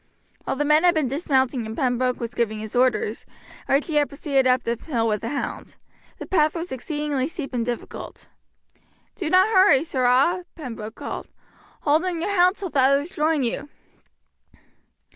[0.45, 3.23] While the men had been dismounting and Pembroke was giving his orders
[3.67, 5.75] Archie had proceeded up the hill with the hound.
[6.17, 8.27] The path was exceedingly steep and difficult.
[9.13, 11.27] "Do not hurry, sirrah," Pembroke called;
[11.81, 13.69] "hold in your hound till the others join you."